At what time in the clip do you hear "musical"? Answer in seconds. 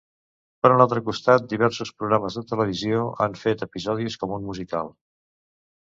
4.53-4.95